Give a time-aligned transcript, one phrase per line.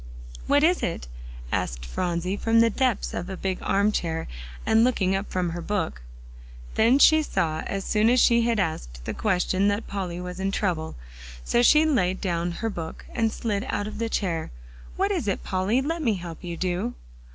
[0.47, 1.07] "What is it?"
[1.51, 4.27] asked Phronsie, from the depths of a big arm chair,
[4.65, 6.01] and looking up from her book.
[6.73, 10.49] Then she saw as soon as she had asked the question that Polly was in
[10.51, 10.95] trouble,
[11.43, 14.49] so she laid down her book, and slid out of the chair.
[14.95, 15.81] "What is it, Polly?
[15.83, 16.95] Let me help you, do."